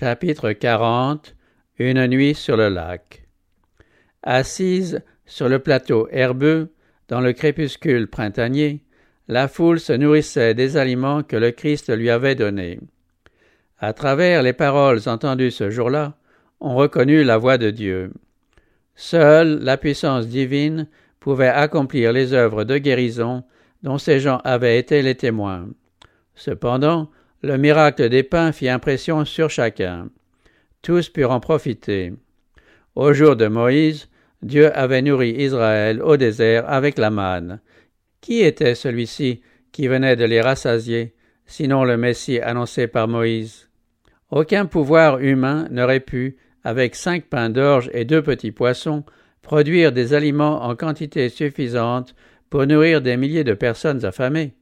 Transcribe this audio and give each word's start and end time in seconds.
Chapitre 0.00 0.52
40 0.52 1.34
Une 1.80 2.06
nuit 2.06 2.36
sur 2.36 2.56
le 2.56 2.68
lac. 2.68 3.26
Assise 4.22 5.02
sur 5.26 5.48
le 5.48 5.58
plateau 5.58 6.06
herbeux, 6.12 6.72
dans 7.08 7.20
le 7.20 7.32
crépuscule 7.32 8.06
printanier, 8.06 8.84
la 9.26 9.48
foule 9.48 9.80
se 9.80 9.92
nourrissait 9.92 10.54
des 10.54 10.76
aliments 10.76 11.24
que 11.24 11.34
le 11.34 11.50
Christ 11.50 11.92
lui 11.92 12.10
avait 12.10 12.36
donnés. 12.36 12.78
À 13.80 13.92
travers 13.92 14.44
les 14.44 14.52
paroles 14.52 15.00
entendues 15.08 15.50
ce 15.50 15.68
jour-là, 15.68 16.16
on 16.60 16.76
reconnut 16.76 17.24
la 17.24 17.36
voix 17.36 17.58
de 17.58 17.70
Dieu. 17.70 18.12
Seule 18.94 19.58
la 19.64 19.76
puissance 19.76 20.28
divine 20.28 20.86
pouvait 21.18 21.48
accomplir 21.48 22.12
les 22.12 22.34
œuvres 22.34 22.62
de 22.62 22.78
guérison 22.78 23.42
dont 23.82 23.98
ces 23.98 24.20
gens 24.20 24.40
avaient 24.44 24.78
été 24.78 25.02
les 25.02 25.16
témoins. 25.16 25.66
Cependant, 26.36 27.10
le 27.42 27.56
miracle 27.56 28.08
des 28.08 28.22
pains 28.22 28.52
fit 28.52 28.68
impression 28.68 29.24
sur 29.24 29.50
chacun. 29.50 30.08
Tous 30.82 31.08
purent 31.08 31.30
en 31.30 31.40
profiter. 31.40 32.12
Au 32.94 33.12
jour 33.12 33.36
de 33.36 33.46
Moïse, 33.46 34.08
Dieu 34.42 34.76
avait 34.76 35.02
nourri 35.02 35.30
Israël 35.30 36.02
au 36.02 36.16
désert 36.16 36.68
avec 36.68 36.98
la 36.98 37.10
manne. 37.10 37.60
Qui 38.20 38.40
était 38.40 38.74
celui-ci 38.74 39.40
qui 39.72 39.86
venait 39.86 40.16
de 40.16 40.24
les 40.24 40.40
rassasier, 40.40 41.14
sinon 41.46 41.84
le 41.84 41.96
Messie 41.96 42.40
annoncé 42.40 42.86
par 42.88 43.06
Moïse? 43.06 43.68
Aucun 44.30 44.66
pouvoir 44.66 45.18
humain 45.18 45.68
n'aurait 45.70 46.00
pu, 46.00 46.36
avec 46.64 46.94
cinq 46.94 47.24
pains 47.26 47.50
d'orge 47.50 47.88
et 47.94 48.04
deux 48.04 48.22
petits 48.22 48.52
poissons, 48.52 49.04
produire 49.42 49.92
des 49.92 50.12
aliments 50.12 50.64
en 50.64 50.74
quantité 50.74 51.28
suffisante 51.28 52.14
pour 52.50 52.66
nourrir 52.66 53.00
des 53.00 53.16
milliers 53.16 53.44
de 53.44 53.54
personnes 53.54 54.04
affamées. 54.04 54.54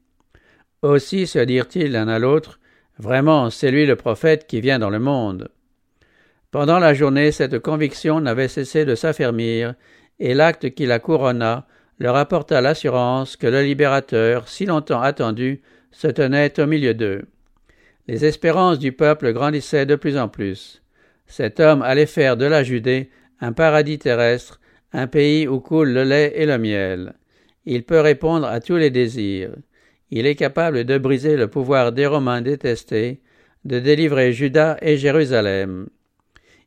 Aussi 0.82 1.26
se 1.26 1.38
dirent-ils 1.38 1.90
l'un 1.90 2.08
à 2.08 2.18
l'autre, 2.18 2.60
Vraiment, 2.98 3.50
c'est 3.50 3.70
lui 3.70 3.86
le 3.86 3.96
prophète 3.96 4.46
qui 4.46 4.60
vient 4.60 4.78
dans 4.78 4.90
le 4.90 4.98
monde. 4.98 5.48
Pendant 6.50 6.78
la 6.78 6.94
journée, 6.94 7.32
cette 7.32 7.58
conviction 7.58 8.20
n'avait 8.20 8.48
cessé 8.48 8.84
de 8.84 8.94
s'affermir, 8.94 9.74
et 10.18 10.32
l'acte 10.32 10.70
qui 10.70 10.86
la 10.86 10.98
couronna 10.98 11.66
leur 11.98 12.16
apporta 12.16 12.60
l'assurance 12.60 13.36
que 13.36 13.46
le 13.46 13.62
libérateur, 13.62 14.48
si 14.48 14.66
longtemps 14.66 15.02
attendu, 15.02 15.62
se 15.92 16.08
tenait 16.08 16.58
au 16.60 16.66
milieu 16.66 16.94
d'eux. 16.94 17.26
Les 18.06 18.24
espérances 18.24 18.78
du 18.78 18.92
peuple 18.92 19.32
grandissaient 19.32 19.86
de 19.86 19.96
plus 19.96 20.16
en 20.16 20.28
plus. 20.28 20.82
Cet 21.26 21.60
homme 21.60 21.82
allait 21.82 22.06
faire 22.06 22.36
de 22.36 22.44
la 22.44 22.62
Judée 22.62 23.10
un 23.40 23.52
paradis 23.52 23.98
terrestre, 23.98 24.60
un 24.92 25.06
pays 25.06 25.48
où 25.48 25.60
coule 25.60 25.90
le 25.90 26.04
lait 26.04 26.32
et 26.36 26.46
le 26.46 26.58
miel. 26.58 27.14
Il 27.64 27.82
peut 27.82 28.00
répondre 28.00 28.46
à 28.46 28.60
tous 28.60 28.76
les 28.76 28.90
désirs. 28.90 29.50
Il 30.10 30.26
est 30.26 30.36
capable 30.36 30.84
de 30.84 30.98
briser 30.98 31.36
le 31.36 31.48
pouvoir 31.48 31.92
des 31.92 32.06
Romains 32.06 32.42
détestés, 32.42 33.20
de 33.64 33.80
délivrer 33.80 34.32
Juda 34.32 34.76
et 34.80 34.96
Jérusalem. 34.96 35.88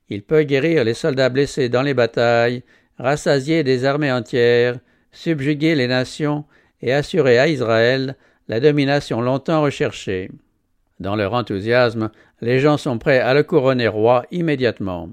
Il 0.09 0.23
peut 0.23 0.43
guérir 0.43 0.83
les 0.83 0.93
soldats 0.93 1.29
blessés 1.29 1.69
dans 1.69 1.83
les 1.83 1.93
batailles, 1.93 2.63
rassasier 2.97 3.63
des 3.63 3.85
armées 3.85 4.11
entières, 4.11 4.79
subjuguer 5.11 5.75
les 5.75 5.87
nations 5.87 6.45
et 6.81 6.93
assurer 6.93 7.39
à 7.39 7.47
Israël 7.47 8.15
la 8.47 8.59
domination 8.59 9.21
longtemps 9.21 9.61
recherchée. 9.61 10.29
Dans 10.99 11.15
leur 11.15 11.33
enthousiasme, 11.33 12.09
les 12.41 12.59
gens 12.59 12.77
sont 12.77 12.97
prêts 12.97 13.19
à 13.19 13.33
le 13.33 13.43
couronner 13.43 13.87
roi 13.87 14.25
immédiatement. 14.31 15.09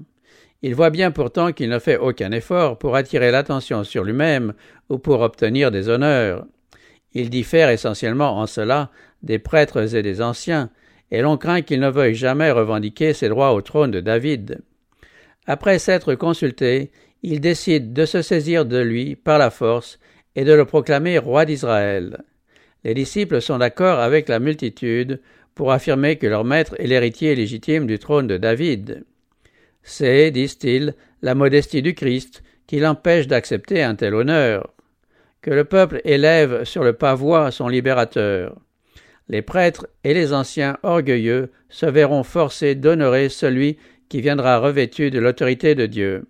Il 0.61 0.75
voit 0.75 0.89
bien 0.89 1.11
pourtant 1.11 1.53
qu'il 1.53 1.69
ne 1.69 1.79
fait 1.79 1.97
aucun 1.97 2.31
effort 2.31 2.77
pour 2.77 2.95
attirer 2.95 3.31
l'attention 3.31 3.83
sur 3.83 4.03
lui-même 4.03 4.53
ou 4.89 4.97
pour 4.97 5.21
obtenir 5.21 5.71
des 5.71 5.87
honneurs. 5.87 6.45
Il 7.13 7.29
diffère 7.29 7.69
essentiellement 7.69 8.37
en 8.37 8.47
cela 8.47 8.91
des 9.23 9.39
prêtres 9.39 9.95
et 9.95 10.01
des 10.01 10.21
anciens, 10.21 10.69
et 11.11 11.21
l'on 11.21 11.37
craint 11.37 11.61
qu'il 11.61 11.79
ne 11.79 11.89
veuille 11.89 12.15
jamais 12.15 12.51
revendiquer 12.51 13.13
ses 13.13 13.29
droits 13.29 13.53
au 13.53 13.61
trône 13.61 13.91
de 13.91 14.01
David. 14.01 14.59
Après 15.45 15.79
s'être 15.79 16.15
consulté, 16.15 16.91
il 17.23 17.39
décide 17.39 17.93
de 17.93 18.05
se 18.05 18.21
saisir 18.21 18.65
de 18.65 18.77
lui 18.77 19.15
par 19.15 19.37
la 19.37 19.49
force 19.49 19.99
et 20.35 20.43
de 20.43 20.53
le 20.53 20.65
proclamer 20.65 21.17
roi 21.17 21.45
d'Israël. 21.45 22.23
Les 22.83 22.93
disciples 22.93 23.41
sont 23.41 23.57
d'accord 23.57 23.99
avec 23.99 24.29
la 24.29 24.39
multitude 24.39 25.19
pour 25.55 25.71
affirmer 25.71 26.17
que 26.17 26.27
leur 26.27 26.43
maître 26.43 26.75
est 26.79 26.87
l'héritier 26.87 27.33
légitime 27.35 27.87
du 27.87 27.97
trône 27.97 28.27
de 28.27 28.37
David. 28.37 29.05
C'est, 29.81 30.29
disent-ils, 30.31 30.93
la 31.21 31.33
modestie 31.33 31.81
du 31.81 31.95
Christ 31.95 32.43
qui 32.67 32.79
l'empêche 32.79 33.27
d'accepter 33.27 33.81
un 33.81 33.95
tel 33.95 34.13
honneur 34.13 34.73
que 35.47 35.53
le 35.53 35.63
peuple 35.63 36.01
élève 36.03 36.65
sur 36.65 36.83
le 36.83 36.91
pavois 36.91 37.51
son 37.51 37.69
libérateur. 37.69 38.57
Les 39.29 39.41
prêtres 39.41 39.87
et 40.03 40.13
les 40.13 40.33
anciens 40.33 40.77
orgueilleux 40.83 41.53
se 41.69 41.85
verront 41.85 42.23
forcés 42.23 42.75
d'honorer 42.75 43.29
celui 43.29 43.77
qui 44.09 44.19
viendra 44.19 44.59
revêtu 44.59 45.09
de 45.09 45.19
l'autorité 45.19 45.73
de 45.73 45.85
Dieu. 45.85 46.25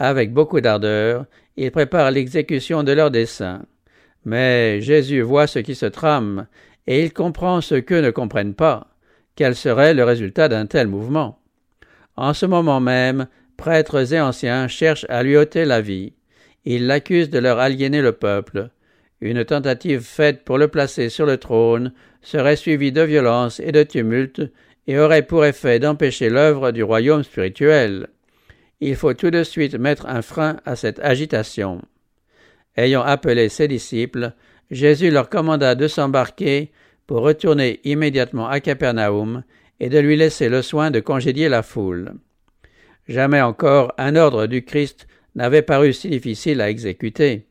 Avec 0.00 0.32
beaucoup 0.32 0.60
d'ardeur, 0.60 1.26
ils 1.56 1.70
préparent 1.70 2.10
l'exécution 2.10 2.82
de 2.82 2.90
leur 2.90 3.12
dessein. 3.12 3.62
Mais 4.24 4.80
Jésus 4.80 5.20
voit 5.20 5.46
ce 5.46 5.60
qui 5.60 5.76
se 5.76 5.86
trame, 5.86 6.48
et 6.88 7.04
il 7.04 7.12
comprend 7.12 7.60
ce 7.60 7.76
qu'eux 7.76 8.00
ne 8.00 8.10
comprennent 8.10 8.54
pas. 8.54 8.88
Quel 9.36 9.54
serait 9.54 9.94
le 9.94 10.02
résultat 10.02 10.48
d'un 10.48 10.66
tel 10.66 10.88
mouvement? 10.88 11.38
En 12.16 12.34
ce 12.34 12.46
moment 12.46 12.80
même, 12.80 13.28
prêtres 13.56 14.12
et 14.12 14.20
anciens 14.20 14.66
cherchent 14.66 15.06
à 15.08 15.22
lui 15.22 15.36
ôter 15.36 15.64
la 15.64 15.80
vie. 15.80 16.14
Ils 16.64 16.86
l'accusent 16.86 17.30
de 17.30 17.38
leur 17.38 17.58
aliéner 17.58 18.02
le 18.02 18.12
peuple. 18.12 18.70
Une 19.20 19.44
tentative 19.44 20.00
faite 20.00 20.44
pour 20.44 20.58
le 20.58 20.68
placer 20.68 21.08
sur 21.08 21.26
le 21.26 21.36
trône 21.36 21.92
serait 22.22 22.56
suivie 22.56 22.92
de 22.92 23.02
violence 23.02 23.60
et 23.60 23.72
de 23.72 23.82
tumulte 23.82 24.42
et 24.86 24.98
aurait 24.98 25.26
pour 25.26 25.44
effet 25.44 25.78
d'empêcher 25.78 26.28
l'œuvre 26.28 26.72
du 26.72 26.82
royaume 26.82 27.22
spirituel. 27.22 28.08
Il 28.80 28.96
faut 28.96 29.14
tout 29.14 29.30
de 29.30 29.44
suite 29.44 29.76
mettre 29.76 30.06
un 30.06 30.22
frein 30.22 30.56
à 30.64 30.74
cette 30.74 30.98
agitation. 31.00 31.82
Ayant 32.76 33.02
appelé 33.02 33.48
ses 33.48 33.68
disciples, 33.68 34.32
Jésus 34.70 35.10
leur 35.10 35.28
commanda 35.28 35.74
de 35.74 35.86
s'embarquer 35.86 36.72
pour 37.06 37.20
retourner 37.20 37.80
immédiatement 37.84 38.48
à 38.48 38.60
Capernaum 38.60 39.44
et 39.78 39.88
de 39.88 39.98
lui 39.98 40.16
laisser 40.16 40.48
le 40.48 40.62
soin 40.62 40.90
de 40.90 41.00
congédier 41.00 41.48
la 41.48 41.62
foule. 41.62 42.14
Jamais 43.08 43.40
encore 43.40 43.92
un 43.98 44.16
ordre 44.16 44.46
du 44.46 44.64
Christ 44.64 45.06
n'avait 45.34 45.62
paru 45.62 45.92
si 45.92 46.08
difficile 46.08 46.60
à 46.60 46.70
exécuter. 46.70 47.46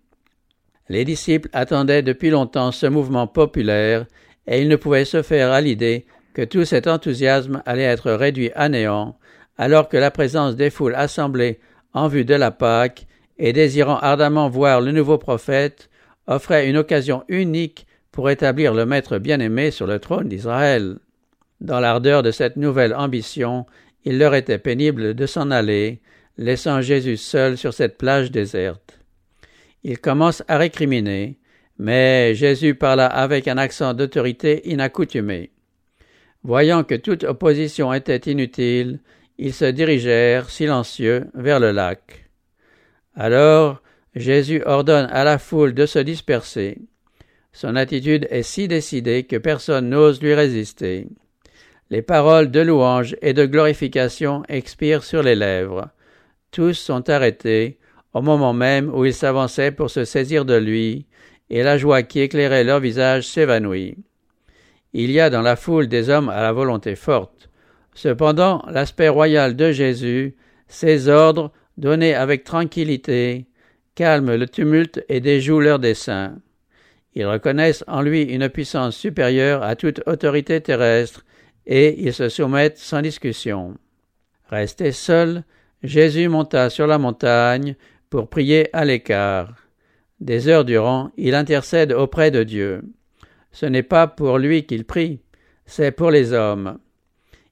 Les 0.90 1.06
disciples 1.06 1.50
attendaient 1.54 2.04
depuis 2.04 2.30
longtemps 2.30 2.72
ce 2.72 2.86
mouvement 2.86 3.28
populaire, 3.28 4.06
et 4.48 4.62
ils 4.62 4.68
ne 4.68 4.76
pouvaient 4.76 5.06
se 5.06 5.22
faire 5.22 5.52
à 5.52 5.62
l'idée 5.62 6.06
que 6.34 6.42
tout 6.42 6.66
cet 6.66 6.88
enthousiasme 6.88 7.62
allait 7.66 7.84
être 7.84 8.12
réduit 8.12 8.52
à 8.56 8.70
néant, 8.70 9.18
alors 9.58 9.90
que 9.90 9.98
la 9.98 10.12
présence 10.12 10.56
des 10.56 10.70
foules 10.70 10.96
assemblées 10.96 11.60
en 11.94 12.08
vue 12.08 12.26
de 12.26 12.36
la 12.36 12.52
Pâque 12.52 13.08
et 13.38 13.54
désirant 13.54 13.98
ardemment 13.98 14.50
voir 14.50 14.82
le 14.82 14.92
nouveau 14.92 15.18
prophète 15.18 15.90
offrait 16.28 16.70
une 16.70 16.78
occasion 16.78 17.24
unique 17.28 17.88
pour 18.12 18.30
établir 18.30 18.74
le 18.74 18.86
Maître 18.86 19.18
bien-aimé 19.18 19.72
sur 19.72 19.88
le 19.88 20.00
trône 20.00 20.30
d'Israël. 20.30 20.98
Dans 21.60 21.80
l'ardeur 21.80 22.24
de 22.24 22.32
cette 22.32 22.58
nouvelle 22.58 22.94
ambition, 22.94 23.66
il 24.04 24.18
leur 24.18 24.36
était 24.36 24.58
pénible 24.58 25.14
de 25.14 25.26
s'en 25.26 25.52
aller, 25.52 26.02
laissant 26.42 26.82
Jésus 26.82 27.18
seul 27.18 27.56
sur 27.58 27.74
cette 27.74 27.98
plage 27.98 28.32
déserte. 28.32 29.00
Il 29.84 30.00
commence 30.00 30.44
à 30.48 30.58
récriminer, 30.58 31.38
mais 31.78 32.34
Jésus 32.34 32.74
parla 32.76 33.06
avec 33.06 33.48
un 33.48 33.58
accent 33.58 33.94
d'autorité 33.94 34.68
inaccoutumé. 34.70 35.52
Voyant 36.44 36.84
que 36.84 36.96
toute 36.96 37.24
opposition 37.24 37.94
était 37.94 38.32
inutile, 38.32 39.00
ils 39.38 39.54
se 39.54 39.66
dirigèrent, 39.66 40.50
silencieux, 40.50 41.28
vers 41.36 41.60
le 41.60 41.72
lac. 41.72 42.30
Alors 43.16 43.82
Jésus 44.16 44.64
ordonne 44.66 45.08
à 45.12 45.24
la 45.24 45.38
foule 45.38 45.76
de 45.76 45.86
se 45.86 46.00
disperser. 46.00 46.80
Son 47.54 47.76
attitude 47.76 48.28
est 48.32 48.44
si 48.44 48.68
décidée 48.68 49.24
que 49.24 49.36
personne 49.36 49.90
n'ose 49.90 50.22
lui 50.22 50.34
résister. 50.34 51.08
Les 51.92 52.02
paroles 52.02 52.50
de 52.50 52.62
louange 52.62 53.16
et 53.22 53.34
de 53.34 53.46
glorification 53.46 54.44
expirent 54.48 55.04
sur 55.04 55.22
les 55.22 55.36
lèvres. 55.36 55.90
Tous 56.52 56.74
sont 56.74 57.10
arrêtés 57.10 57.78
au 58.14 58.22
moment 58.22 58.54
même 58.54 58.94
où 58.94 59.06
ils 59.06 59.14
s'avançaient 59.14 59.72
pour 59.72 59.90
se 59.90 60.04
saisir 60.04 60.44
de 60.46 60.56
lui, 60.56 61.06
et 61.50 61.64
la 61.64 61.78
joie 61.78 62.04
qui 62.04 62.20
éclairait 62.20 62.64
leur 62.64 62.80
visage 62.80 63.28
s'évanouit. 63.28 63.98
Il 64.94 65.12
y 65.12 65.20
a 65.20 65.30
dans 65.30 65.42
la 65.42 65.56
foule 65.56 65.88
des 65.88 66.10
hommes 66.10 66.30
à 66.30 66.42
la 66.42 66.52
volonté 66.52 66.96
forte. 66.96 67.50
Cependant, 67.94 68.64
l'aspect 68.70 69.10
royal 69.10 69.56
de 69.56 69.72
Jésus, 69.72 70.36
ses 70.68 71.08
ordres, 71.08 71.52
donnés 71.78 72.14
avec 72.14 72.44
tranquillité, 72.44 73.46
calment 73.96 74.36
le 74.36 74.48
tumulte 74.48 75.04
et 75.10 75.20
déjouent 75.20 75.62
leurs 75.62 75.80
desseins. 75.80 76.38
Ils 77.16 77.26
reconnaissent 77.26 77.84
en 77.88 78.02
lui 78.02 78.24
une 78.24 78.50
puissance 78.50 78.96
supérieure 78.96 79.64
à 79.64 79.76
toute 79.76 80.02
autorité 80.06 80.62
terrestre, 80.62 81.26
et 81.66 82.02
ils 82.02 82.14
se 82.14 82.30
soumettent 82.30 82.78
sans 82.78 83.02
discussion. 83.02 83.76
Resté 84.50 84.92
seul, 84.92 85.44
Jésus 85.84 86.28
monta 86.28 86.70
sur 86.70 86.88
la 86.88 86.98
montagne 86.98 87.76
pour 88.10 88.30
prier 88.30 88.70
à 88.76 88.86
l'écart. 88.86 89.56
Des 90.20 90.48
heures 90.48 90.66
durant, 90.66 91.12
il 91.18 91.34
intercède 91.34 91.92
auprès 91.92 92.30
de 92.30 92.44
Dieu. 92.44 92.84
Ce 93.52 93.66
n'est 93.66 93.84
pas 93.84 94.08
pour 94.08 94.38
lui 94.38 94.66
qu'il 94.66 94.86
prie, 94.86 95.22
c'est 95.66 95.92
pour 95.92 96.12
les 96.12 96.34
hommes. 96.34 96.78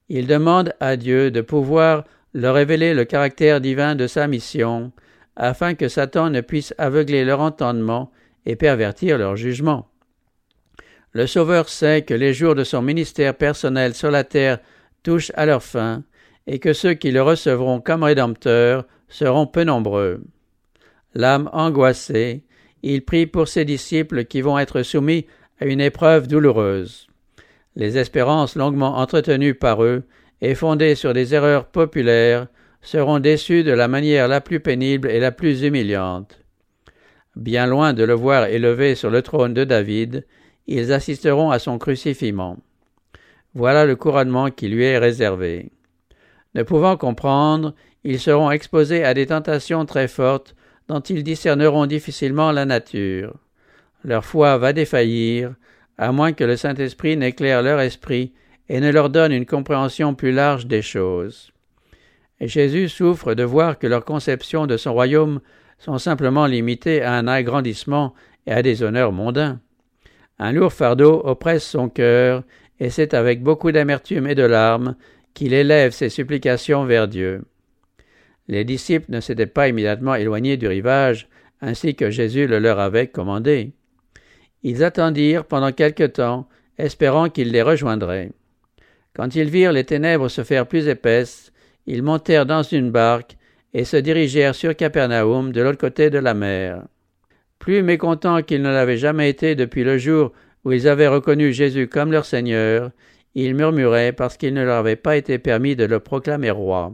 il 0.10 0.28
demande 0.28 0.74
à 0.80 0.96
Dieu 0.96 1.30
de 1.32 1.42
pouvoir 1.42 2.04
leur 2.34 2.56
révéler 2.56 2.94
le 2.94 3.06
caractère 3.06 3.62
divin 3.62 3.96
de 3.96 4.08
sa 4.08 4.28
mission, 4.28 4.92
afin 5.36 5.74
que 5.74 5.88
Satan 5.88 6.30
ne 6.30 6.42
puisse 6.42 6.74
aveugler 6.78 7.26
leur 7.26 7.40
entendement 7.40 8.12
et 8.46 8.56
pervertir 8.56 9.18
leur 9.18 9.36
jugement. 9.36 9.88
Le 11.14 11.26
Sauveur 11.26 11.70
sait 11.70 12.04
que 12.04 12.14
les 12.14 12.34
jours 12.34 12.56
de 12.56 12.64
son 12.64 12.82
ministère 12.82 13.36
personnel 13.36 13.96
sur 13.96 14.12
la 14.12 14.24
terre 14.24 14.60
touchent 15.02 15.32
à 15.36 15.46
leur 15.46 15.64
fin, 15.64 16.04
et 16.50 16.58
que 16.58 16.74
ceux 16.74 16.96
qui 16.96 17.12
le 17.12 17.22
recevront 17.22 17.80
comme 17.80 18.02
Rédempteur 18.02 18.86
seront 19.08 19.46
peu 19.46 19.64
nombreux. 19.64 20.24
L'âme 21.14 21.48
angoissée, 21.54 22.44
il 22.82 23.06
prie 23.06 23.28
pour 23.28 23.48
ses 23.48 23.66
disciples 23.66 24.26
qui 24.26 24.42
vont 24.42 24.58
être 24.58 24.82
soumis 24.82 25.28
à 25.60 25.66
une 25.66 25.80
épreuve 25.80 26.28
douloureuse. 26.28 27.08
Les 27.76 28.00
espérances 28.00 28.56
longuement 28.56 28.98
entretenues 28.98 29.54
par 29.54 29.84
eux 29.84 30.04
et 30.42 30.56
fondées 30.56 30.96
sur 30.96 31.14
des 31.14 31.36
erreurs 31.36 31.66
populaires 31.66 32.48
seront 32.82 33.20
déçues 33.20 33.64
de 33.64 33.72
la 33.72 33.88
manière 33.88 34.28
la 34.28 34.42
plus 34.42 34.60
pénible 34.60 35.12
et 35.12 35.20
la 35.20 35.32
plus 35.32 35.62
humiliante. 35.62 36.40
Bien 37.36 37.68
loin 37.68 37.94
de 37.94 38.04
le 38.04 38.14
voir 38.14 38.46
élevé 38.46 38.96
sur 38.96 39.12
le 39.12 39.22
trône 39.22 39.54
de 39.54 39.66
David, 39.66 40.26
ils 40.66 40.92
assisteront 40.94 41.52
à 41.52 41.60
son 41.60 41.78
crucifiement. 41.78 42.58
Voilà 43.54 43.86
le 43.86 43.96
couronnement 43.96 44.50
qui 44.50 44.68
lui 44.68 44.86
est 44.86 44.98
réservé. 44.98 45.72
Ne 46.56 46.64
pouvant 46.64 46.98
comprendre, 46.98 47.74
ils 48.04 48.20
seront 48.20 48.52
exposés 48.52 49.04
à 49.04 49.14
des 49.14 49.28
tentations 49.28 49.86
très 49.86 50.08
fortes 50.08 50.56
dont 50.88 51.00
ils 51.00 51.24
discerneront 51.24 51.86
difficilement 51.86 52.52
la 52.52 52.66
nature. 52.66 53.36
Leur 54.04 54.26
foi 54.26 54.58
va 54.58 54.74
défaillir, 54.74 55.54
à 55.98 56.12
moins 56.12 56.34
que 56.34 56.44
le 56.44 56.56
Saint-Esprit 56.56 57.18
n'éclaire 57.18 57.62
leur 57.62 57.80
esprit 57.80 58.34
et 58.70 58.80
ne 58.80 58.92
leur 58.92 59.10
donne 59.10 59.32
une 59.32 59.46
compréhension 59.46 60.16
plus 60.16 60.32
large 60.32 60.66
des 60.66 60.82
choses. 60.82 61.52
Et 62.40 62.48
Jésus 62.48 62.88
souffre 62.88 63.34
de 63.34 63.44
voir 63.44 63.78
que 63.78 63.88
leurs 63.88 64.06
conceptions 64.06 64.66
de 64.66 64.78
son 64.78 64.94
royaume 64.94 65.42
sont 65.78 65.98
simplement 65.98 66.46
limitées 66.46 67.02
à 67.02 67.14
un 67.14 67.28
agrandissement 67.28 68.14
et 68.48 68.52
à 68.52 68.62
des 68.62 68.82
honneurs 68.82 69.12
mondains. 69.12 69.60
Un 70.40 70.54
lourd 70.54 70.72
fardeau 70.72 71.22
oppresse 71.26 71.68
son 71.68 71.90
cœur, 71.90 72.44
et 72.80 72.90
c'est 72.90 73.14
avec 73.14 73.44
beaucoup 73.44 73.74
d'amertume 73.74 74.28
et 74.28 74.36
de 74.36 74.44
larmes 74.44 74.96
qu'il 75.40 75.54
élève 75.54 75.94
ses 75.94 76.10
supplications 76.10 76.84
vers 76.84 77.08
Dieu. 77.08 77.44
Les 78.50 78.66
disciples 78.66 79.10
ne 79.10 79.22
s'étaient 79.22 79.46
pas 79.46 79.70
immédiatement 79.70 80.16
éloignés 80.16 80.58
du 80.58 80.68
rivage, 80.68 81.30
ainsi 81.62 81.96
que 81.96 82.10
Jésus 82.10 82.46
le 82.46 82.60
leur 82.60 82.78
avait 82.78 83.08
commandé. 83.08 83.72
Ils 84.64 84.84
attendirent 84.84 85.46
pendant 85.46 85.72
quelque 85.72 86.04
temps, 86.04 86.50
espérant 86.78 87.30
qu'il 87.30 87.54
les 87.54 87.62
rejoindrait. 87.62 88.32
Quand 89.14 89.34
ils 89.34 89.50
virent 89.50 89.72
les 89.72 89.86
ténèbres 89.86 90.28
se 90.28 90.44
faire 90.44 90.68
plus 90.68 90.90
épaisses, 90.90 91.54
ils 91.88 92.04
montèrent 92.04 92.46
dans 92.46 92.64
une 92.64 92.92
barque 92.92 93.38
et 93.74 93.86
se 93.86 93.96
dirigèrent 93.96 94.56
sur 94.56 94.76
Capernaum 94.76 95.54
de 95.54 95.62
l'autre 95.62 95.80
côté 95.80 96.10
de 96.10 96.20
la 96.20 96.34
mer. 96.34 96.84
Plus 97.60 97.82
mécontents 97.82 98.42
qu'ils 98.42 98.62
ne 98.62 98.74
l'avaient 98.74 98.98
jamais 98.98 99.30
été 99.30 99.56
depuis 99.56 99.86
le 99.86 99.98
jour 99.98 100.34
où 100.66 100.74
ils 100.74 100.90
avaient 100.90 101.08
reconnu 101.08 101.54
Jésus 101.54 101.88
comme 101.88 102.12
leur 102.12 102.26
Seigneur, 102.26 102.92
ils 103.36 103.56
murmuraient 103.56 104.12
parce 104.12 104.38
qu'il 104.38 104.54
ne 104.54 104.64
leur 104.64 104.78
avait 104.78 104.96
pas 104.96 105.18
été 105.18 105.38
permis 105.38 105.76
de 105.76 105.86
le 105.86 106.00
proclamer 106.00 106.52
roi. 106.52 106.94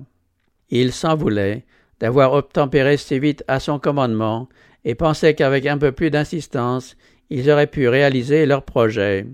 Ils 0.70 0.92
s'en 0.92 1.16
voulaient 1.16 1.66
d'avoir 2.00 2.34
obtempéré 2.34 2.98
si 2.98 3.20
vite 3.20 3.44
à 3.48 3.60
son 3.60 3.80
commandement 3.80 4.50
et 4.84 4.96
pensaient 4.96 5.34
qu'avec 5.34 5.66
un 5.66 5.78
peu 5.78 5.92
plus 5.92 6.12
d'insistance, 6.12 6.96
ils 7.30 7.50
auraient 7.50 7.68
pu 7.68 7.88
réaliser 7.88 8.46
leur 8.46 8.64
projet. 8.64 9.26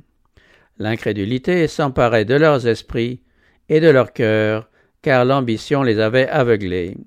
L'incrédulité 0.77 1.67
s'emparait 1.67 2.25
de 2.25 2.35
leurs 2.35 2.67
esprits 2.67 3.21
et 3.69 3.79
de 3.79 3.89
leurs 3.89 4.13
cœurs, 4.13 4.69
car 5.01 5.25
l'ambition 5.25 5.83
les 5.83 5.99
avait 5.99 6.27
aveuglés. 6.27 6.97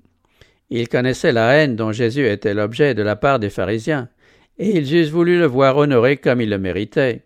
Ils 0.69 0.89
connaissaient 0.89 1.31
la 1.31 1.53
haine 1.53 1.75
dont 1.75 1.91
Jésus 1.91 2.27
était 2.27 2.53
l'objet 2.53 2.93
de 2.93 3.03
la 3.03 3.15
part 3.15 3.39
des 3.39 3.49
pharisiens, 3.49 4.09
et 4.57 4.77
ils 4.77 4.95
eussent 4.95 5.09
voulu 5.09 5.37
le 5.37 5.45
voir 5.45 5.77
honoré 5.77 6.17
comme 6.17 6.41
il 6.41 6.49
le 6.49 6.57
méritait. 6.57 7.24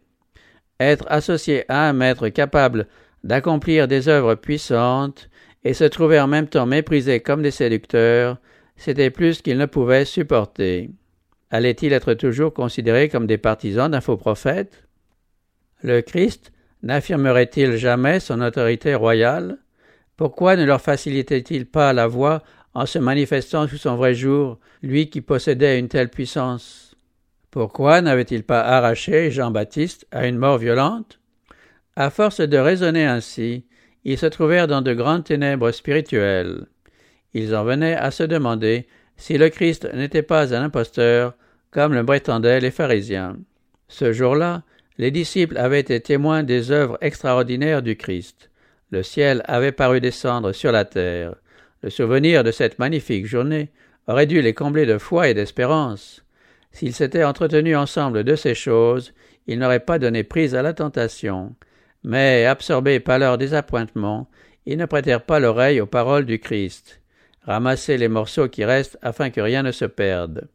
Être 0.79 1.05
associé 1.09 1.65
à 1.67 1.89
un 1.89 1.93
maître 1.93 2.29
capable 2.29 2.87
d'accomplir 3.23 3.87
des 3.87 4.07
œuvres 4.07 4.35
puissantes 4.35 5.29
et 5.63 5.73
se 5.73 5.83
trouver 5.83 6.19
en 6.19 6.27
même 6.27 6.47
temps 6.47 6.65
méprisé 6.65 7.19
comme 7.19 7.41
des 7.41 7.51
séducteurs, 7.51 8.37
c'était 8.77 9.09
plus 9.09 9.41
qu'ils 9.41 9.57
ne 9.57 9.65
pouvaient 9.65 10.05
supporter. 10.05 10.89
Allait-il 11.51 11.91
être 11.91 12.13
toujours 12.13 12.53
considéré 12.53 13.09
comme 13.09 13.27
des 13.27 13.37
partisans 13.37 13.91
d'un 13.91 14.01
faux 14.01 14.15
prophète? 14.15 14.85
Le 15.81 16.01
Christ 16.01 16.53
n'affirmerait-il 16.83 17.75
jamais 17.75 18.21
son 18.21 18.41
autorité 18.41 18.95
royale? 18.95 19.57
Pourquoi 20.15 20.55
ne 20.55 20.63
leur 20.63 20.81
facilitait-il 20.81 21.65
pas 21.65 21.91
la 21.91 22.07
voie 22.07 22.41
en 22.73 22.85
se 22.85 22.99
manifestant 22.99 23.67
sous 23.67 23.77
son 23.77 23.95
vrai 23.95 24.13
jour, 24.13 24.59
lui 24.81 25.09
qui 25.09 25.21
possédait 25.21 25.79
une 25.79 25.89
telle 25.89 26.09
puissance? 26.09 26.88
Pourquoi 27.51 28.01
n'avait-il 28.01 28.43
pas 28.43 28.61
arraché 28.61 29.31
Jean-Baptiste 29.31 30.05
à 30.11 30.27
une 30.27 30.37
mort 30.37 30.59
violente? 30.59 31.19
À 31.95 32.11
force 32.11 32.41
de 32.41 32.57
raisonner 32.57 33.05
ainsi, 33.05 33.65
ils 34.05 34.19
se 34.19 34.27
trouvèrent 34.27 34.67
dans 34.67 34.81
de 34.81 34.93
grandes 34.93 35.23
ténèbres 35.23 35.71
spirituelles. 35.71 36.67
Ils 37.33 37.55
en 37.55 37.63
venaient 37.63 37.95
à 37.95 38.11
se 38.11 38.23
demander 38.23 38.87
si 39.17 39.37
le 39.37 39.49
Christ 39.49 39.91
n'était 39.93 40.21
pas 40.21 40.53
un 40.53 40.63
imposteur, 40.63 41.33
comme 41.71 41.93
le 41.93 42.05
prétendaient 42.05 42.59
les 42.59 42.71
pharisiens. 42.71 43.37
Ce 43.87 44.13
jour-là, 44.13 44.61
les 44.99 45.09
disciples 45.09 45.57
avaient 45.57 45.79
été 45.79 45.99
témoins 46.01 46.43
des 46.43 46.71
œuvres 46.71 46.97
extraordinaires 47.01 47.81
du 47.81 47.95
Christ. 47.95 48.51
Le 48.91 49.01
ciel 49.01 49.41
avait 49.45 49.71
paru 49.71 50.01
descendre 50.01 50.51
sur 50.51 50.71
la 50.71 50.85
terre. 50.85 51.35
Le 51.81 51.89
souvenir 51.89 52.43
de 52.43 52.51
cette 52.51 52.77
magnifique 52.77 53.25
journée 53.25 53.69
aurait 54.07 54.25
dû 54.27 54.41
les 54.41 54.53
combler 54.53 54.85
de 54.85 54.97
foi 54.97 55.29
et 55.29 55.33
d'espérance. 55.33 56.23
S'ils 56.71 56.93
s'étaient 56.93 57.23
entretenus 57.23 57.77
ensemble 57.77 58.23
de 58.23 58.35
ces 58.35 58.55
choses, 58.55 59.13
ils 59.47 59.59
n'auraient 59.59 59.79
pas 59.79 59.99
donné 59.99 60.23
prise 60.23 60.55
à 60.55 60.61
la 60.61 60.73
tentation. 60.73 61.55
Mais, 62.03 62.45
absorbés 62.45 62.99
par 62.99 63.19
leur 63.19 63.37
désappointement, 63.37 64.29
ils 64.65 64.77
ne 64.77 64.85
prêtèrent 64.85 65.25
pas 65.25 65.39
l'oreille 65.39 65.81
aux 65.81 65.87
paroles 65.87 66.25
du 66.25 66.39
Christ. 66.39 67.01
Ramasser 67.43 67.97
les 67.97 68.07
morceaux 68.07 68.47
qui 68.47 68.63
restent 68.63 68.99
afin 69.01 69.31
que 69.31 69.41
rien 69.41 69.63
ne 69.63 69.71
se 69.71 69.85
perde. 69.85 70.47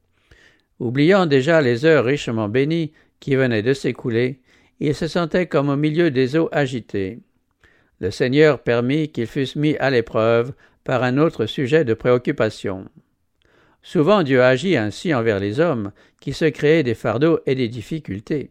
Oubliant 0.79 1.27
déjà 1.27 1.61
les 1.61 1.85
heures 1.85 2.05
richement 2.05 2.49
bénies 2.49 2.93
qui 3.21 3.37
venaient 3.37 3.63
de 3.63 3.73
s'écouler, 3.73 4.41
ils 4.81 4.95
se 4.95 5.09
sentaient 5.09 5.47
comme 5.47 5.69
au 5.69 5.77
milieu 5.77 6.11
des 6.11 6.37
eaux 6.37 6.49
agitées. 6.53 7.21
Le 8.01 8.11
Seigneur 8.11 8.61
permit 8.61 9.09
qu'ils 9.09 9.27
fussent 9.27 9.57
mis 9.57 9.77
à 9.77 9.91
l'épreuve 9.91 10.53
par 10.85 11.03
un 11.03 11.19
autre 11.19 11.47
sujet 11.47 11.85
de 11.85 11.94
préoccupation. 11.94 12.87
Souvent 13.84 14.24
Dieu 14.24 14.43
agit 14.43 14.76
ainsi 14.76 15.14
envers 15.14 15.38
les 15.38 15.60
hommes 15.60 15.93
qui 16.20 16.32
se 16.32 16.46
créaient 16.46 16.82
des 16.82 16.94
fardeaux 16.94 17.38
et 17.46 17.55
des 17.55 17.69
difficultés 17.69 18.50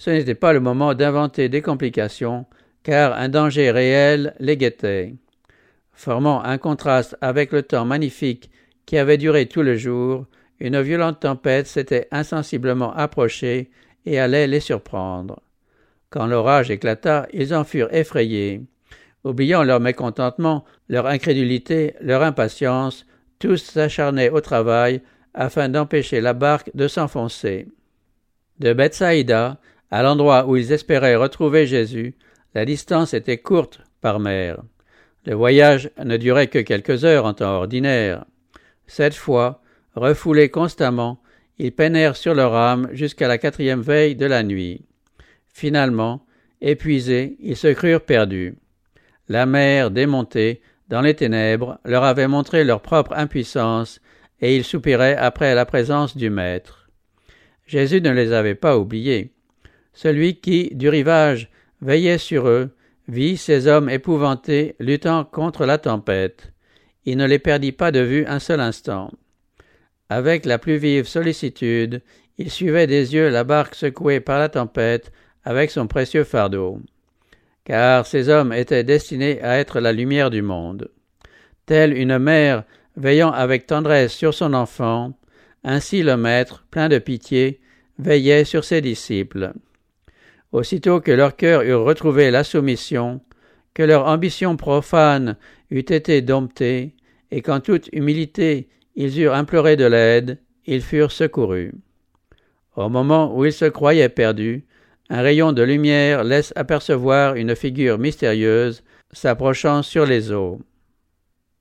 ce 0.00 0.08
n'était 0.08 0.34
pas 0.34 0.54
le 0.54 0.60
moment 0.60 0.94
d'inventer 0.94 1.50
des 1.50 1.60
complications, 1.60 2.46
car 2.82 3.12
un 3.12 3.28
danger 3.28 3.70
réel 3.70 4.34
les 4.40 4.56
guettait. 4.56 5.14
Formant 5.92 6.42
un 6.42 6.56
contraste 6.56 7.18
avec 7.20 7.52
le 7.52 7.62
temps 7.62 7.84
magnifique 7.84 8.50
qui 8.86 8.96
avait 8.96 9.18
duré 9.18 9.44
tout 9.44 9.60
le 9.60 9.76
jour, 9.76 10.24
une 10.58 10.80
violente 10.80 11.20
tempête 11.20 11.66
s'était 11.66 12.08
insensiblement 12.12 12.94
approchée 12.94 13.70
et 14.06 14.18
allait 14.18 14.46
les 14.46 14.60
surprendre. 14.60 15.42
Quand 16.08 16.26
l'orage 16.26 16.70
éclata, 16.70 17.26
ils 17.34 17.54
en 17.54 17.64
furent 17.64 17.92
effrayés. 17.92 18.62
Oubliant 19.24 19.64
leur 19.64 19.80
mécontentement, 19.80 20.64
leur 20.88 21.06
incrédulité, 21.08 21.94
leur 22.00 22.22
impatience, 22.22 23.04
tous 23.40 23.56
s'acharnaient 23.56 24.30
au 24.30 24.40
travail 24.40 25.02
afin 25.34 25.68
d'empêcher 25.68 26.20
la 26.20 26.34
barque 26.34 26.70
de 26.74 26.86
s'enfoncer. 26.86 27.66
De 28.60 28.72
Bethsaïda, 28.72 29.58
à 29.90 30.02
l'endroit 30.02 30.46
où 30.46 30.56
ils 30.56 30.70
espéraient 30.70 31.16
retrouver 31.16 31.66
Jésus, 31.66 32.14
la 32.54 32.64
distance 32.64 33.14
était 33.14 33.38
courte 33.38 33.80
par 34.00 34.20
mer. 34.20 34.62
Le 35.26 35.34
voyage 35.34 35.90
ne 36.02 36.16
durait 36.16 36.48
que 36.48 36.58
quelques 36.58 37.04
heures 37.04 37.24
en 37.24 37.34
temps 37.34 37.56
ordinaire. 37.56 38.24
Cette 38.86 39.14
fois, 39.14 39.62
refoulés 39.94 40.50
constamment, 40.50 41.20
ils 41.58 41.72
peinèrent 41.72 42.16
sur 42.16 42.34
leur 42.34 42.54
âme 42.54 42.88
jusqu'à 42.92 43.28
la 43.28 43.38
quatrième 43.38 43.82
veille 43.82 44.16
de 44.16 44.26
la 44.26 44.42
nuit. 44.42 44.84
Finalement, 45.52 46.24
épuisés, 46.60 47.36
ils 47.40 47.56
se 47.56 47.68
crurent 47.68 48.04
perdus. 48.04 48.56
La 49.28 49.46
mer, 49.46 49.90
démontée, 49.90 50.60
dans 50.90 51.00
les 51.00 51.14
ténèbres, 51.14 51.78
leur 51.84 52.02
avait 52.04 52.28
montré 52.28 52.64
leur 52.64 52.82
propre 52.82 53.14
impuissance, 53.14 54.00
et 54.40 54.56
ils 54.56 54.64
soupiraient 54.64 55.16
après 55.16 55.54
la 55.54 55.64
présence 55.64 56.16
du 56.16 56.30
Maître. 56.30 56.88
Jésus 57.66 58.00
ne 58.00 58.10
les 58.10 58.32
avait 58.32 58.56
pas 58.56 58.76
oubliés. 58.76 59.32
Celui 59.94 60.40
qui, 60.40 60.70
du 60.74 60.88
rivage, 60.88 61.48
veillait 61.80 62.18
sur 62.18 62.48
eux, 62.48 62.70
vit 63.06 63.36
ces 63.36 63.68
hommes 63.68 63.88
épouvantés 63.88 64.74
luttant 64.80 65.24
contre 65.24 65.64
la 65.64 65.78
tempête. 65.78 66.52
Il 67.04 67.16
ne 67.16 67.26
les 67.26 67.38
perdit 67.38 67.72
pas 67.72 67.92
de 67.92 68.00
vue 68.00 68.26
un 68.26 68.40
seul 68.40 68.60
instant. 68.60 69.12
Avec 70.08 70.44
la 70.44 70.58
plus 70.58 70.76
vive 70.76 71.06
sollicitude, 71.06 72.02
il 72.38 72.50
suivait 72.50 72.88
des 72.88 73.14
yeux 73.14 73.28
la 73.28 73.44
barque 73.44 73.76
secouée 73.76 74.20
par 74.20 74.40
la 74.40 74.48
tempête 74.48 75.12
avec 75.44 75.70
son 75.70 75.86
précieux 75.86 76.24
fardeau. 76.24 76.80
Car 77.64 78.06
ces 78.06 78.28
hommes 78.28 78.52
étaient 78.52 78.84
destinés 78.84 79.40
à 79.42 79.58
être 79.58 79.80
la 79.80 79.92
lumière 79.92 80.30
du 80.30 80.42
monde. 80.42 80.90
Telle 81.66 81.96
une 81.96 82.18
mère 82.18 82.64
veillant 82.96 83.30
avec 83.30 83.66
tendresse 83.66 84.12
sur 84.12 84.34
son 84.34 84.54
enfant, 84.54 85.12
ainsi 85.62 86.02
le 86.02 86.16
Maître, 86.16 86.64
plein 86.70 86.88
de 86.88 86.98
pitié, 86.98 87.60
veillait 87.98 88.44
sur 88.44 88.64
ses 88.64 88.80
disciples. 88.80 89.52
Aussitôt 90.52 91.00
que 91.00 91.12
leur 91.12 91.36
cœur 91.36 91.62
eut 91.62 91.74
retrouvé 91.74 92.30
la 92.30 92.44
soumission, 92.44 93.20
que 93.74 93.82
leur 93.82 94.06
ambition 94.06 94.56
profane 94.56 95.36
eût 95.70 95.78
été 95.78 96.22
domptée, 96.22 96.94
et 97.30 97.42
qu'en 97.42 97.60
toute 97.60 97.88
humilité 97.92 98.68
ils 98.96 99.20
eurent 99.20 99.34
imploré 99.34 99.76
de 99.76 99.84
l'aide, 99.84 100.38
ils 100.66 100.82
furent 100.82 101.12
secourus. 101.12 101.72
Au 102.76 102.88
moment 102.88 103.36
où 103.36 103.44
ils 103.44 103.52
se 103.52 103.66
croyaient 103.66 104.08
perdus, 104.08 104.64
un 105.10 105.22
rayon 105.22 105.52
de 105.52 105.62
lumière 105.62 106.22
laisse 106.22 106.52
apercevoir 106.54 107.34
une 107.34 107.56
figure 107.56 107.98
mystérieuse 107.98 108.84
s'approchant 109.10 109.82
sur 109.82 110.06
les 110.06 110.30
eaux. 110.30 110.60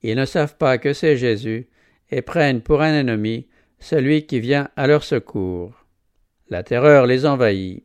Ils 0.04 0.16
ne 0.16 0.26
savent 0.26 0.56
pas 0.56 0.78
que 0.78 0.94
c'est 0.94 1.18
Jésus 1.18 1.68
et 2.12 2.22
prennent 2.22 2.62
pour 2.62 2.82
un 2.82 2.94
ennemi 2.94 3.48
celui 3.80 4.28
qui 4.28 4.40
vient 4.40 4.70
à 4.76 4.86
leur 4.86 5.04
secours. 5.04 5.74
La 6.50 6.62
terreur 6.62 7.08
les 7.08 7.26
envahit. 7.26 7.84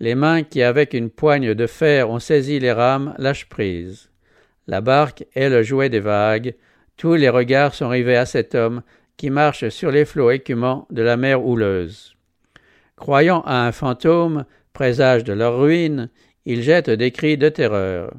Les 0.00 0.14
mains 0.14 0.42
qui 0.42 0.62
avec 0.62 0.92
une 0.92 1.10
poigne 1.10 1.54
de 1.54 1.66
fer 1.66 2.10
ont 2.10 2.18
saisi 2.18 2.58
les 2.58 2.72
rames 2.72 3.14
lâchent 3.18 3.48
prise. 3.48 4.10
La 4.66 4.82
barque 4.82 5.24
est 5.34 5.48
le 5.48 5.62
jouet 5.62 5.88
des 5.88 6.00
vagues, 6.00 6.54
tous 6.98 7.14
les 7.14 7.30
regards 7.30 7.74
sont 7.74 7.88
rivés 7.88 8.16
à 8.16 8.26
cet 8.26 8.54
homme 8.54 8.82
qui 9.16 9.30
marche 9.30 9.68
sur 9.70 9.90
les 9.90 10.04
flots 10.04 10.30
écumants 10.30 10.86
de 10.90 11.02
la 11.02 11.16
mer 11.16 11.44
houleuse. 11.44 12.14
Croyant 12.96 13.40
à 13.46 13.66
un 13.66 13.72
fantôme, 13.72 14.44
présage 14.72 15.24
de 15.24 15.32
leur 15.32 15.58
ruine, 15.58 16.10
ils 16.44 16.62
jettent 16.62 16.90
des 16.90 17.10
cris 17.10 17.36
de 17.36 17.48
terreur. 17.48 18.12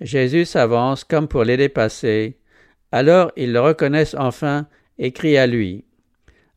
Jésus 0.00 0.44
s'avance 0.44 1.04
comme 1.04 1.28
pour 1.28 1.44
les 1.44 1.56
dépasser. 1.56 2.38
Alors 2.92 3.32
ils 3.36 3.52
le 3.52 3.60
reconnaissent 3.60 4.16
enfin 4.18 4.66
et 4.98 5.12
crient 5.12 5.38
à 5.38 5.46
lui. 5.46 5.84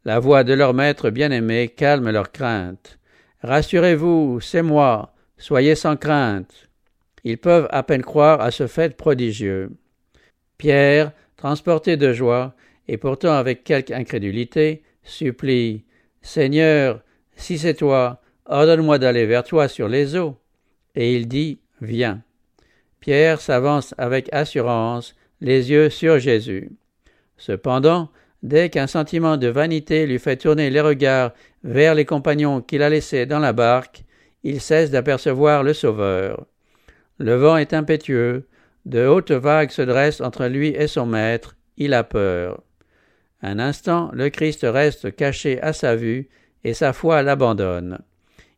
La 0.05 0.19
voix 0.19 0.43
de 0.43 0.53
leur 0.53 0.73
maître 0.73 1.09
bien-aimé 1.09 1.67
calme 1.67 2.09
leur 2.09 2.31
crainte. 2.31 2.99
Rassurez-vous, 3.43 4.39
c'est 4.41 4.61
moi, 4.61 5.13
soyez 5.37 5.75
sans 5.75 5.97
crainte. 5.97 6.67
Ils 7.23 7.37
peuvent 7.37 7.67
à 7.71 7.83
peine 7.83 8.03
croire 8.03 8.41
à 8.41 8.51
ce 8.51 8.67
fait 8.67 8.95
prodigieux. 8.95 9.69
Pierre, 10.57 11.11
transporté 11.35 11.97
de 11.97 12.13
joie, 12.13 12.55
et 12.87 12.97
pourtant 12.97 13.33
avec 13.33 13.63
quelque 13.63 13.91
incrédulité, 13.91 14.81
supplie 15.03 15.83
Seigneur, 16.21 17.01
si 17.35 17.57
c'est 17.57 17.75
toi, 17.75 18.21
ordonne-moi 18.47 18.97
d'aller 18.99 19.25
vers 19.25 19.43
toi 19.43 19.67
sur 19.67 19.87
les 19.87 20.15
eaux. 20.15 20.37
Et 20.95 21.15
il 21.15 21.27
dit 21.27 21.59
Viens. 21.81 22.21
Pierre 22.99 23.41
s'avance 23.41 23.93
avec 23.97 24.29
assurance, 24.33 25.15
les 25.41 25.69
yeux 25.69 25.89
sur 25.89 26.19
Jésus. 26.19 26.71
Cependant, 27.37 28.09
dès 28.43 28.69
qu'un 28.69 28.87
sentiment 28.87 29.37
de 29.37 29.47
vanité 29.47 30.07
lui 30.07 30.19
fait 30.19 30.37
tourner 30.37 30.69
les 30.69 30.81
regards 30.81 31.31
vers 31.63 31.93
les 31.93 32.05
compagnons 32.05 32.61
qu'il 32.61 32.81
a 32.81 32.89
laissés 32.89 33.25
dans 33.25 33.39
la 33.39 33.53
barque, 33.53 34.03
il 34.43 34.61
cesse 34.61 34.91
d'apercevoir 34.91 35.63
le 35.63 35.73
Sauveur. 35.73 36.45
Le 37.19 37.35
vent 37.35 37.57
est 37.57 37.73
impétueux, 37.73 38.47
de 38.85 39.05
hautes 39.05 39.31
vagues 39.31 39.71
se 39.71 39.81
dressent 39.81 40.21
entre 40.21 40.45
lui 40.45 40.69
et 40.69 40.87
son 40.87 41.05
maître, 41.05 41.55
il 41.77 41.93
a 41.93 42.03
peur. 42.03 42.63
Un 43.41 43.59
instant, 43.59 44.09
le 44.13 44.29
Christ 44.29 44.65
reste 44.67 45.15
caché 45.15 45.61
à 45.61 45.73
sa 45.73 45.95
vue, 45.95 46.29
et 46.63 46.73
sa 46.73 46.93
foi 46.93 47.21
l'abandonne. 47.21 47.99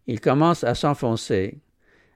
Il 0.10 0.20
commence 0.20 0.64
à 0.64 0.74
s'enfoncer. 0.74 1.60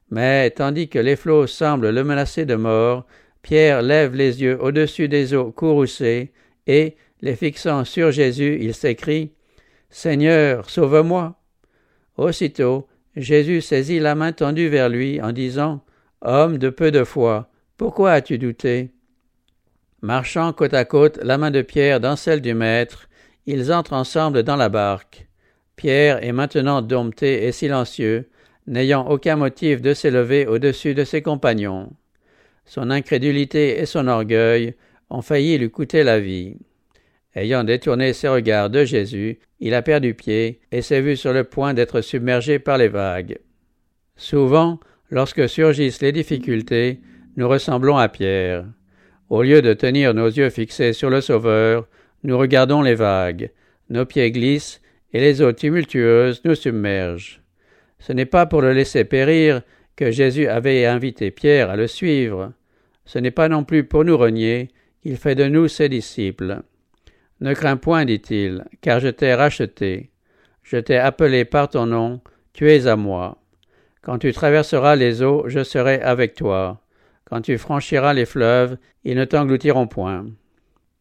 Mais 0.10 0.50
tandis 0.50 0.90
que 0.90 0.98
les 0.98 1.16
flots 1.16 1.46
semblent 1.46 1.92
le 1.92 2.04
menacer 2.04 2.44
de 2.44 2.56
mort, 2.56 3.06
Pierre 3.44 3.84
lève 3.84 4.16
les 4.16 4.42
yeux 4.42 4.58
au-dessus 4.60 5.08
des 5.08 5.36
eaux 5.36 5.52
courroucées, 5.52 6.32
et, 6.66 6.96
les 7.22 7.36
fixant 7.36 7.86
sur 7.86 8.12
Jésus, 8.12 8.58
il 8.62 8.74
s'écrie 8.74 9.34
Seigneur, 9.92 10.72
sauve-moi. 10.72 11.36
Aussitôt, 12.18 12.88
Jésus 13.16 13.62
saisit 13.62 14.00
la 14.00 14.16
main 14.16 14.32
tendue 14.32 14.70
vers 14.70 14.90
lui 14.90 15.22
en 15.22 15.32
disant 15.32 15.86
Homme 16.22 16.58
de 16.58 16.72
peu 16.72 16.90
de 16.90 17.04
foi, 17.04 17.48
pourquoi 17.78 18.14
as-tu 18.14 18.40
douté? 18.40 18.90
Marchant 20.02 20.52
côte 20.52 20.74
à 20.74 20.84
côte, 20.84 21.20
la 21.22 21.38
main 21.38 21.52
de 21.52 21.62
Pierre 21.62 22.00
dans 22.00 22.16
celle 22.16 22.42
du 22.42 22.56
Maître, 22.56 23.08
ils 23.46 23.72
entrent 23.72 23.94
ensemble 23.94 24.42
dans 24.42 24.56
la 24.56 24.70
barque. 24.70 25.28
Pierre 25.76 26.24
est 26.24 26.32
maintenant 26.32 26.82
dompté 26.82 27.46
et 27.46 27.52
silencieux, 27.52 28.30
n'ayant 28.68 29.08
aucun 29.08 29.36
motif 29.36 29.82
de 29.82 29.94
s'élever 29.94 30.46
au-dessus 30.48 30.94
de 30.94 31.04
ses 31.04 31.22
compagnons. 31.22 31.92
Son 32.66 32.90
incrédulité 32.90 33.80
et 33.80 33.86
son 33.86 34.08
orgueil 34.08 34.76
ont 35.10 35.22
failli 35.22 35.58
lui 35.58 35.70
coûter 35.70 36.04
la 36.04 36.20
vie. 36.20 36.58
Ayant 37.36 37.64
détourné 37.64 38.14
ses 38.14 38.28
regards 38.28 38.70
de 38.70 38.86
Jésus, 38.86 39.40
il 39.60 39.74
a 39.74 39.82
perdu 39.82 40.14
pied 40.14 40.60
et 40.72 40.82
s'est 40.82 41.02
vu 41.02 41.18
sur 41.18 41.34
le 41.34 41.44
point 41.44 41.74
d'être 41.74 42.02
submergé 42.02 42.60
par 42.60 42.78
les 42.78 42.88
vagues. 42.88 43.40
Souvent, 44.16 44.80
lorsque 45.10 45.50
surgissent 45.50 46.02
les 46.02 46.12
difficultés, 46.12 47.00
nous 47.36 47.50
ressemblons 47.50 47.98
à 47.98 48.08
Pierre. 48.08 48.66
Au 49.30 49.42
lieu 49.42 49.62
de 49.62 49.74
tenir 49.74 50.14
nos 50.14 50.28
yeux 50.28 50.52
fixés 50.52 50.94
sur 50.94 51.10
le 51.10 51.22
Sauveur, 51.22 51.88
nous 52.24 52.38
regardons 52.38 52.82
les 52.84 52.96
vagues, 52.96 53.52
nos 53.90 54.06
pieds 54.06 54.32
glissent, 54.32 54.80
et 55.14 55.20
les 55.20 55.42
eaux 55.42 55.52
tumultueuses 55.52 56.42
nous 56.44 56.56
submergent. 56.56 57.42
Ce 58.00 58.12
n'est 58.12 58.26
pas 58.26 58.46
pour 58.46 58.62
le 58.62 58.74
laisser 58.74 59.06
périr 59.06 59.62
que 59.96 60.12
Jésus 60.12 60.48
avait 60.48 60.86
invité 60.86 61.32
Pierre 61.32 61.70
à 61.70 61.76
le 61.76 61.88
suivre. 61.88 62.52
Ce 63.06 63.20
n'est 63.20 63.32
pas 63.32 63.50
non 63.50 63.64
plus 63.64 63.84
pour 63.84 64.04
nous 64.04 64.18
renier 64.18 64.70
qu'il 65.02 65.18
fait 65.18 65.36
de 65.36 65.48
nous 65.48 65.68
ses 65.68 65.90
disciples. 65.90 66.62
Ne 67.42 67.54
crains 67.54 67.78
point, 67.78 68.06
dit-il, 68.06 68.66
car 68.82 69.00
je 69.00 69.10
t'ai 69.10 69.34
racheté. 69.34 70.10
Je 70.64 70.78
t'ai 70.78 70.98
appelé 70.98 71.46
par 71.46 71.70
ton 71.70 71.86
nom, 71.86 72.22
tu 72.54 72.72
es 72.72 72.88
à 72.88 72.96
moi. 72.96 73.38
Quand 74.02 74.18
tu 74.18 74.34
traverseras 74.34 74.96
les 74.96 75.22
eaux, 75.22 75.44
je 75.48 75.64
serai 75.64 76.02
avec 76.02 76.36
toi. 76.36 76.82
Quand 77.26 77.42
tu 77.42 77.58
franchiras 77.58 78.14
les 78.14 78.26
fleuves, 78.26 78.78
ils 79.04 79.16
ne 79.16 79.26
t'engloutiront 79.26 79.88
point. 79.88 80.26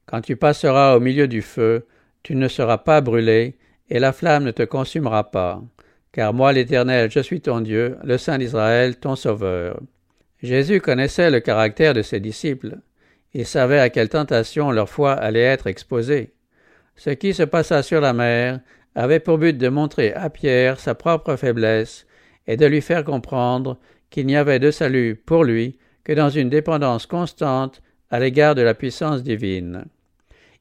Quand 0.07 0.21
tu 0.21 0.37
passeras 0.37 0.97
au 0.97 1.01
milieu 1.01 1.29
du 1.29 1.43
feu, 1.43 1.87
tu 2.23 2.35
ne 2.35 2.49
seras 2.49 2.79
pas 2.79 3.01
brûlé, 3.01 3.57
et 3.93 3.99
la 3.99 4.15
flamme 4.15 4.45
ne 4.45 4.53
te 4.53 4.63
consumera 4.63 5.31
pas. 5.31 5.63
Car 6.13 6.33
moi, 6.33 6.55
l'Éternel, 6.55 7.11
je 7.11 7.21
suis 7.21 7.43
ton 7.43 7.61
Dieu, 7.61 7.99
le 8.03 8.17
Saint 8.17 8.39
d'Israël, 8.39 8.97
ton 8.97 9.17
Sauveur. 9.17 9.81
Jésus 10.43 10.81
connaissait 10.81 11.31
le 11.31 11.41
caractère 11.41 11.93
de 11.93 12.01
ses 12.01 12.19
disciples. 12.19 12.79
Il 13.35 13.45
savait 13.45 13.79
à 13.79 13.91
quelle 13.91 14.09
tentation 14.09 14.71
leur 14.71 14.89
foi 14.89 15.13
allait 15.13 15.41
être 15.43 15.67
exposée. 15.67 16.33
Ce 16.97 17.11
qui 17.11 17.35
se 17.35 17.43
passa 17.43 17.83
sur 17.83 18.01
la 18.01 18.15
mer 18.15 18.61
avait 18.95 19.21
pour 19.21 19.37
but 19.37 19.59
de 19.59 19.69
montrer 19.69 20.15
à 20.15 20.31
Pierre 20.31 20.81
sa 20.81 20.95
propre 20.95 21.37
faiblesse 21.37 22.07
et 22.47 22.57
de 22.57 22.65
lui 22.65 22.81
faire 22.81 23.05
comprendre 23.05 23.79
qu'il 24.09 24.25
n'y 24.25 24.37
avait 24.37 24.59
de 24.59 24.71
salut 24.71 25.17
pour 25.17 25.45
lui 25.45 25.79
que 26.03 26.15
dans 26.15 26.31
une 26.31 26.49
dépendance 26.49 27.05
constante 27.05 27.83
à 28.11 28.21
l'égard 28.21 28.55
de 28.55 28.63
la 28.63 28.73
puissance 28.73 29.23
divine. 29.23 29.85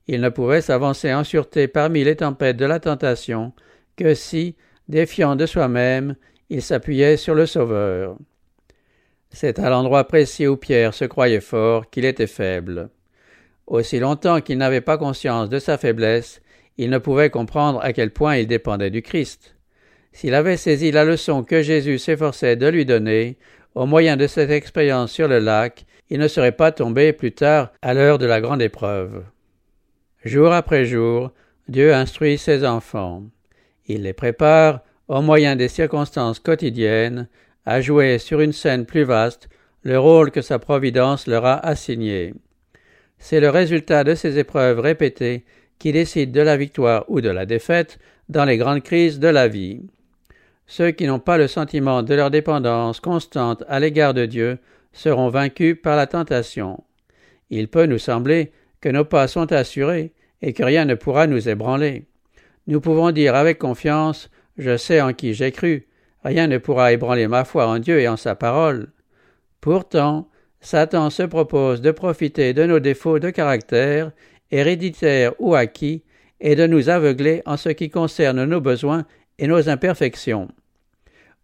Il 0.08 0.22
ne 0.22 0.29
pouvait 0.29 0.62
s'avancer 0.62 1.13
en 1.13 1.24
sûreté 1.24 1.67
parmi 1.67 2.03
les 2.03 2.15
tempêtes 2.15 2.58
de 2.58 2.65
la 2.65 2.79
tentation 2.79 3.53
que 3.96 4.13
si, 4.13 4.55
défiant 4.88 5.36
de 5.36 5.46
soi-même, 5.46 6.15
il 6.50 6.62
s'appuyait 6.62 7.17
sur 7.17 7.36
le 7.36 7.46
Sauveur. 7.46 8.17
C'est 9.29 9.60
à 9.60 9.70
l'endroit 9.70 10.03
précis 10.05 10.48
où 10.48 10.58
Pierre 10.58 10.93
se 10.93 11.05
croyait 11.05 11.39
fort 11.39 11.89
qu'il 11.89 12.03
était 12.03 12.27
faible. 12.27 12.89
Aussi 13.67 14.00
longtemps 14.00 14.41
qu'il 14.41 14.58
n'avait 14.58 14.81
pas 14.81 14.98
conscience 14.98 15.48
de 15.48 15.60
sa 15.60 15.77
faiblesse, 15.77 16.41
il 16.77 16.89
ne 16.89 16.98
pouvait 16.98 17.29
comprendre 17.29 17.79
à 17.81 17.93
quel 17.93 18.12
point 18.12 18.36
il 18.36 18.48
dépendait 18.48 18.89
du 18.89 19.01
Christ. 19.01 19.55
S'il 20.12 20.34
avait 20.34 20.58
saisi 20.58 20.91
la 20.91 21.05
leçon 21.05 21.43
que 21.43 21.62
Jésus 21.62 22.00
s'efforçait 22.00 22.58
de 22.58 22.67
lui 22.67 22.86
donner, 22.86 23.38
au 23.75 23.86
moyen 23.86 24.17
de 24.17 24.27
cette 24.27 24.50
expérience 24.50 25.12
sur 25.12 25.29
le 25.29 25.39
lac, 25.39 25.86
il 26.10 26.20
ne 26.20 26.27
serait 26.27 26.51
pas 26.51 26.74
tombé 26.74 27.13
plus 27.13 27.31
tard 27.31 27.72
à 27.81 27.93
l'heure 27.93 28.17
de 28.17 28.25
la 28.25 28.41
grande 28.41 28.62
épreuve. 28.62 29.24
Jour 30.23 30.51
après 30.51 30.85
jour, 30.85 31.31
Dieu 31.67 31.93
instruit 31.93 32.37
ses 32.37 32.63
enfants. 32.63 33.23
Il 33.87 34.03
les 34.03 34.13
prépare, 34.13 34.81
au 35.07 35.21
moyen 35.21 35.55
des 35.55 35.67
circonstances 35.67 36.39
quotidiennes, 36.39 37.27
à 37.65 37.81
jouer 37.81 38.19
sur 38.19 38.39
une 38.39 38.53
scène 38.53 38.85
plus 38.85 39.03
vaste 39.03 39.49
le 39.83 39.97
rôle 39.97 40.29
que 40.29 40.41
sa 40.41 40.59
providence 40.59 41.25
leur 41.25 41.45
a 41.45 41.65
assigné. 41.65 42.35
C'est 43.17 43.39
le 43.39 43.49
résultat 43.49 44.03
de 44.03 44.13
ces 44.13 44.37
épreuves 44.37 44.79
répétées 44.79 45.43
qui 45.79 45.91
décide 45.91 46.31
de 46.31 46.41
la 46.41 46.55
victoire 46.55 47.05
ou 47.07 47.19
de 47.19 47.29
la 47.29 47.47
défaite 47.47 47.97
dans 48.29 48.45
les 48.45 48.57
grandes 48.57 48.83
crises 48.83 49.19
de 49.19 49.27
la 49.27 49.47
vie. 49.47 49.81
Ceux 50.67 50.91
qui 50.91 51.07
n'ont 51.07 51.19
pas 51.19 51.39
le 51.39 51.47
sentiment 51.47 52.03
de 52.03 52.13
leur 52.13 52.29
dépendance 52.29 52.99
constante 52.99 53.63
à 53.67 53.79
l'égard 53.79 54.13
de 54.13 54.27
Dieu 54.27 54.59
seront 54.93 55.29
vaincus 55.29 55.77
par 55.81 55.97
la 55.97 56.05
tentation. 56.05 56.83
Il 57.49 57.67
peut 57.67 57.87
nous 57.87 57.97
sembler 57.97 58.51
que 58.81 58.89
nos 58.89 59.05
pas 59.05 59.27
sont 59.27 59.51
assurés 59.51 60.13
et 60.41 60.53
que 60.53 60.63
rien 60.63 60.85
ne 60.85 60.95
pourra 60.95 61.27
nous 61.27 61.47
ébranler. 61.47 62.05
Nous 62.67 62.81
pouvons 62.81 63.11
dire 63.11 63.35
avec 63.35 63.59
confiance 63.59 64.29
Je 64.57 64.77
sais 64.77 65.01
en 65.01 65.13
qui 65.13 65.33
j'ai 65.33 65.51
cru, 65.51 65.88
rien 66.23 66.47
ne 66.47 66.57
pourra 66.57 66.91
ébranler 66.91 67.27
ma 67.27 67.45
foi 67.45 67.67
en 67.67 67.79
Dieu 67.79 68.00
et 68.00 68.07
en 68.07 68.17
sa 68.17 68.35
parole. 68.35 68.89
Pourtant, 69.61 70.27
Satan 70.59 71.09
se 71.09 71.23
propose 71.23 71.81
de 71.81 71.91
profiter 71.91 72.53
de 72.53 72.65
nos 72.65 72.79
défauts 72.79 73.19
de 73.19 73.29
caractère, 73.29 74.11
héréditaires 74.51 75.33
ou 75.39 75.55
acquis, 75.55 76.03
et 76.39 76.55
de 76.55 76.67
nous 76.67 76.89
aveugler 76.89 77.41
en 77.45 77.57
ce 77.57 77.69
qui 77.69 77.89
concerne 77.89 78.45
nos 78.45 78.61
besoins 78.61 79.05
et 79.38 79.47
nos 79.47 79.69
imperfections. 79.69 80.47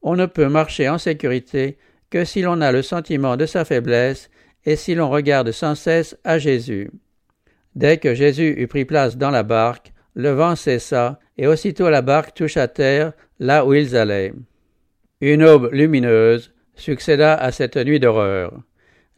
On 0.02 0.16
ne 0.16 0.26
peut 0.26 0.50
marcher 0.50 0.90
en 0.90 0.98
sécurité 0.98 1.78
que 2.10 2.26
si 2.26 2.42
l'on 2.42 2.62
a 2.62 2.72
le 2.72 2.82
sentiment 2.82 3.38
de 3.38 3.46
sa 3.46 3.66
faiblesse 3.66 4.30
et 4.66 4.76
si 4.76 4.96
l'on 4.96 5.10
regarde 5.10 5.52
sans 5.52 5.76
cesse 5.76 6.18
à 6.24 6.40
Jésus. 6.40 6.90
Dès 7.78 7.98
que 7.98 8.16
Jésus 8.16 8.56
eut 8.58 8.66
pris 8.66 8.86
place 8.86 9.18
dans 9.18 9.30
la 9.30 9.44
barque, 9.44 9.94
le 10.16 10.32
vent 10.32 10.56
cessa, 10.56 11.20
et 11.38 11.46
aussitôt 11.46 11.92
la 11.92 12.02
barque 12.02 12.34
toucha 12.34 12.68
terre 12.68 13.14
là 13.40 13.68
où 13.68 13.76
ils 13.76 13.96
allaient. 13.96 14.34
Une 15.22 15.44
aube 15.44 15.70
lumineuse 15.72 16.56
succéda 16.74 17.36
à 17.36 17.52
cette 17.52 17.78
nuit 17.78 18.00
d'horreur. 18.00 18.52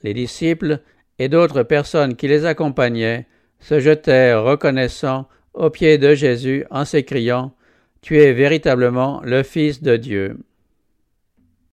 Les 0.03 0.13
disciples 0.13 0.79
et 1.19 1.29
d'autres 1.29 1.63
personnes 1.63 2.17
qui 2.17 2.27
les 2.27 2.45
accompagnaient 2.45 3.27
se 3.61 3.79
jetèrent 3.79 4.43
reconnaissants 4.43 5.29
aux 5.53 5.69
pieds 5.69 5.97
de 5.97 6.13
Jésus 6.13 6.65
en 6.69 6.83
s'écriant 6.83 7.53
Tu 8.01 8.19
es 8.19 8.33
véritablement 8.33 9.21
le 9.23 9.41
Fils 9.43 9.81
de 9.81 9.95
Dieu. 9.95 10.37